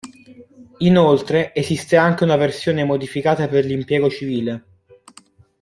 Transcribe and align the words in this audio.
Inoltre, 0.79 1.53
esiste 1.53 1.95
anche 1.95 2.23
una 2.23 2.35
versione 2.35 2.83
modificata 2.83 3.47
per 3.47 3.65
l'impiego 3.65 4.09
civile. 4.09 4.63